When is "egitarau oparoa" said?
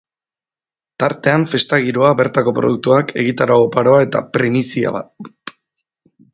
3.27-4.03